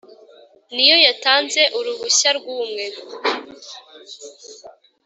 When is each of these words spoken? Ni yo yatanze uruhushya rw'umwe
Ni 0.73 0.83
yo 0.89 0.95
yatanze 1.05 1.61
uruhushya 1.77 2.29
rw'umwe 2.37 2.85